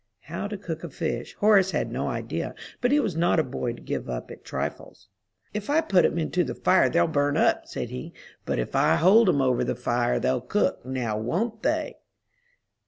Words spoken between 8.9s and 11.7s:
hold 'em over the fire they'll cook; now won't